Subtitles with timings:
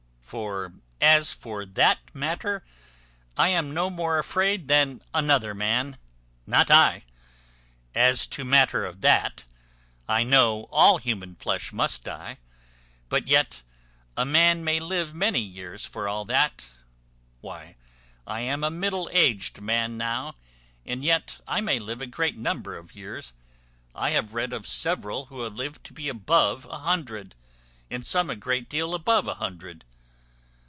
[0.31, 0.71] For
[1.01, 2.63] as for that matter,
[3.35, 5.97] I am no more afraid than another man,
[6.47, 7.03] not I;
[7.93, 9.43] as to matter of that.
[10.07, 12.37] I know all human flesh must die;
[13.09, 13.61] but yet
[14.15, 16.65] a man may live many years, for all that.
[17.41, 17.75] Why,
[18.25, 20.35] I am a middle aged man now,
[20.85, 23.33] and yet I may live a great number of years.
[23.93, 27.35] I have read of several who have lived to be above a hundred,
[27.89, 29.83] and some a great deal above a hundred.